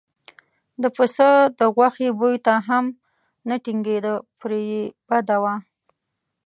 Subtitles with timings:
[0.81, 1.29] د پسه
[1.59, 2.85] د غوښې بوی ته هم
[3.47, 5.55] نه ټینګېده پرې یې بده وه.